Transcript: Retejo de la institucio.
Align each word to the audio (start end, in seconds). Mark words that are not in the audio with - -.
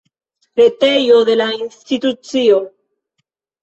Retejo 0.59 1.21
de 1.29 1.37
la 1.43 1.51
institucio. 1.59 2.61